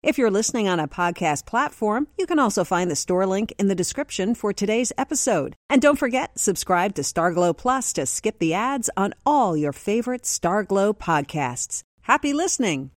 [0.00, 3.66] If you're listening on a podcast platform, you can also find the store link in
[3.66, 5.56] the description for today's episode.
[5.68, 10.22] And don't forget, subscribe to Starglow Plus to skip the ads on all your favorite
[10.22, 11.82] Starglow podcasts.
[12.02, 12.92] Happy listening!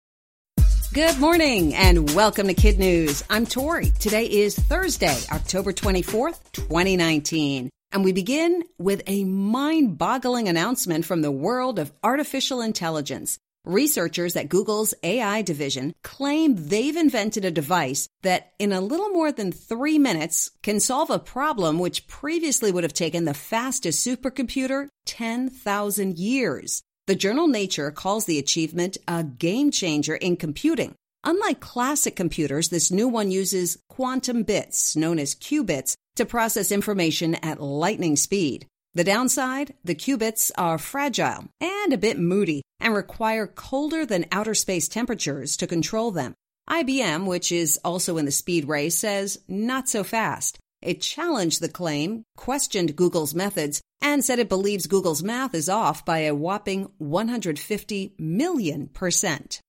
[0.92, 3.22] Good morning and welcome to Kid News.
[3.30, 3.92] I'm Tori.
[4.00, 7.70] Today is Thursday, October 24th, 2019.
[7.92, 13.38] And we begin with a mind boggling announcement from the world of artificial intelligence.
[13.64, 19.30] Researchers at Google's AI division claim they've invented a device that, in a little more
[19.30, 24.88] than three minutes, can solve a problem which previously would have taken the fastest supercomputer
[25.06, 26.82] 10,000 years.
[27.06, 30.94] The journal Nature calls the achievement a game changer in computing.
[31.24, 37.34] Unlike classic computers, this new one uses quantum bits, known as qubits, to process information
[37.36, 38.66] at lightning speed.
[38.98, 39.74] The downside?
[39.84, 45.56] The qubits are fragile and a bit moody and require colder than outer space temperatures
[45.58, 46.34] to control them.
[46.68, 50.58] IBM, which is also in the speed race, says not so fast.
[50.82, 56.04] It challenged the claim, questioned Google's methods, and said it believes Google's math is off
[56.04, 59.60] by a whopping 150 million percent.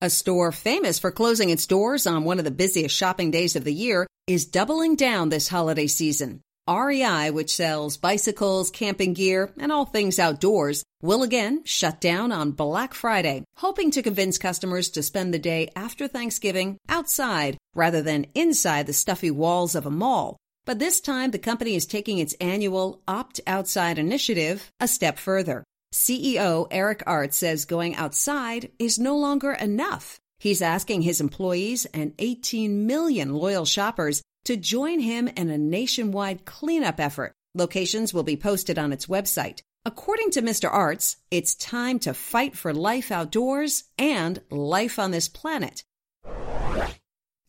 [0.00, 3.64] A store famous for closing its doors on one of the busiest shopping days of
[3.64, 6.40] the year is doubling down this holiday season.
[6.68, 12.52] REI, which sells bicycles, camping gear, and all things outdoors, will again shut down on
[12.52, 18.26] Black Friday, hoping to convince customers to spend the day after Thanksgiving outside rather than
[18.34, 20.38] inside the stuffy walls of a mall.
[20.64, 25.64] But this time, the company is taking its annual Opt Outside initiative a step further.
[25.92, 30.18] CEO Eric Artz says going outside is no longer enough.
[30.38, 36.44] He's asking his employees and 18 million loyal shoppers to join him in a nationwide
[36.44, 37.32] cleanup effort.
[37.54, 39.60] Locations will be posted on its website.
[39.86, 40.72] According to Mr.
[40.72, 45.84] Artz, it's time to fight for life outdoors and life on this planet.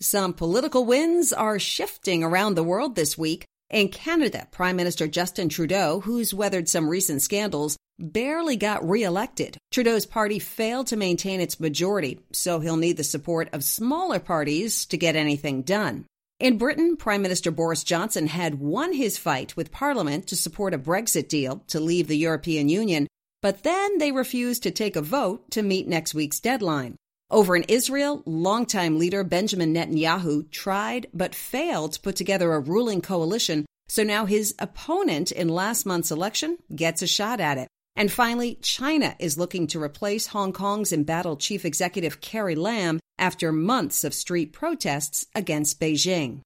[0.01, 3.45] Some political winds are shifting around the world this week.
[3.69, 9.57] In Canada, Prime Minister Justin Trudeau, who's weathered some recent scandals, barely got reelected.
[9.71, 14.85] Trudeau's party failed to maintain its majority, so he'll need the support of smaller parties
[14.87, 16.05] to get anything done.
[16.37, 20.77] In Britain, Prime Minister Boris Johnson had won his fight with Parliament to support a
[20.77, 23.07] Brexit deal to leave the European Union,
[23.41, 26.97] but then they refused to take a vote to meet next week's deadline.
[27.31, 32.99] Over in Israel, longtime leader Benjamin Netanyahu tried but failed to put together a ruling
[32.99, 37.69] coalition, so now his opponent in last month's election gets a shot at it.
[37.95, 43.51] And finally, China is looking to replace Hong Kong's embattled chief executive Carrie Lam after
[43.51, 46.41] months of street protests against Beijing.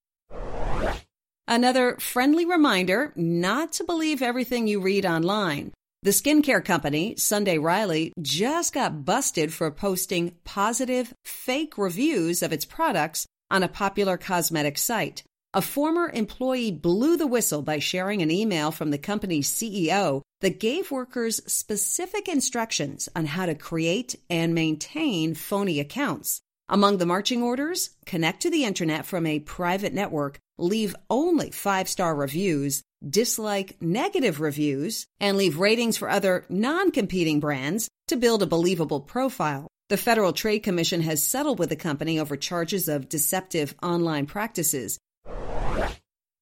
[1.48, 5.72] Another friendly reminder not to believe everything you read online.
[6.04, 12.66] The skincare company, Sunday Riley, just got busted for posting positive, fake reviews of its
[12.66, 15.24] products on a popular cosmetic site.
[15.54, 20.60] A former employee blew the whistle by sharing an email from the company's CEO that
[20.60, 26.40] gave workers specific instructions on how to create and maintain phony accounts.
[26.72, 31.90] Among the marching orders, connect to the internet from a private network, leave only five
[31.90, 38.44] star reviews, dislike negative reviews, and leave ratings for other non competing brands to build
[38.44, 39.68] a believable profile.
[39.90, 45.00] The Federal Trade Commission has settled with the company over charges of deceptive online practices.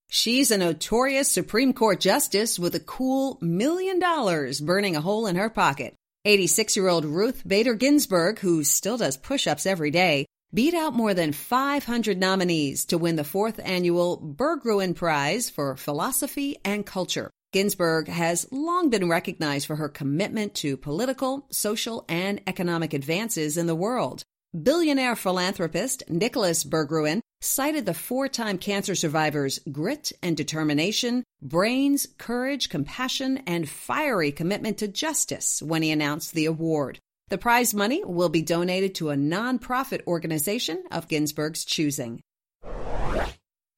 [0.10, 5.38] She's a notorious Supreme Court justice with a cool million dollars burning a hole in
[5.38, 5.96] her pocket.
[6.28, 10.94] 86 year old Ruth Bader Ginsburg, who still does push ups every day, beat out
[10.94, 17.32] more than 500 nominees to win the fourth annual Berggruen Prize for Philosophy and Culture.
[17.54, 23.66] Ginsburg has long been recognized for her commitment to political, social, and economic advances in
[23.66, 24.24] the world.
[24.62, 32.70] Billionaire philanthropist Nicholas Berggruen cited the four time cancer survivor's grit and determination, brains, courage,
[32.70, 37.00] compassion, and fiery commitment to justice when he announced the award.
[37.30, 42.22] The prize money will be donated to a nonprofit organization of Ginsburg's choosing.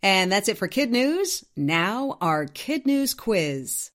[0.02, 1.44] And that's it for Kid News.
[1.58, 3.92] Now, our Kid News quiz.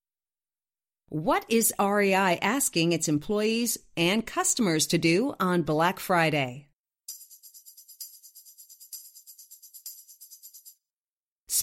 [1.08, 6.66] What is REI asking its employees and customers to do on Black Friday?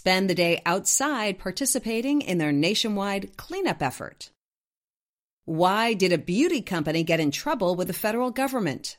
[0.02, 4.32] Spend the day outside participating in their nationwide cleanup effort.
[5.46, 8.98] Why did a beauty company get in trouble with the federal government?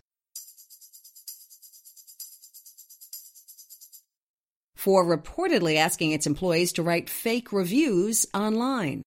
[4.77, 9.03] For reportedly asking its employees to write fake reviews online.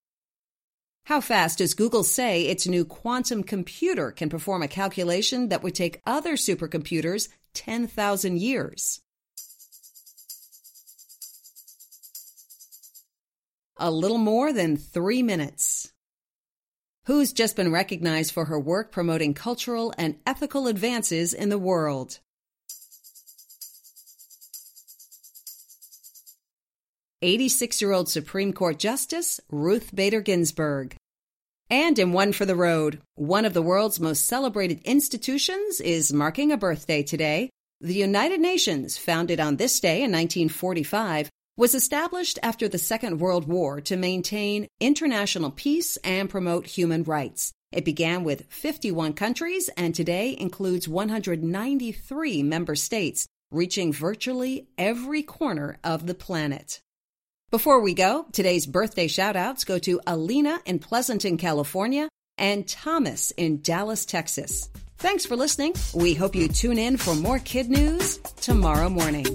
[1.06, 5.76] How fast does Google say its new quantum computer can perform a calculation that would
[5.76, 9.00] take other supercomputers 10,000 years?
[13.78, 15.92] A little more than three minutes.
[17.08, 22.20] Who's just been recognized for her work promoting cultural and ethical advances in the world?
[27.22, 30.96] 86 year old Supreme Court Justice Ruth Bader Ginsburg.
[31.70, 36.52] And in One for the Road, one of the world's most celebrated institutions is marking
[36.52, 37.50] a birthday today.
[37.82, 43.48] The United Nations, founded on this day in 1945, was established after the Second World
[43.48, 47.54] War to maintain international peace and promote human rights.
[47.72, 55.78] It began with 51 countries and today includes 193 member states, reaching virtually every corner
[55.84, 56.82] of the planet.
[57.52, 63.62] Before we go, today's birthday shoutouts go to Alina in Pleasanton, California, and Thomas in
[63.62, 64.70] Dallas, Texas.
[64.98, 65.74] Thanks for listening.
[65.94, 69.26] We hope you tune in for more kid news tomorrow morning.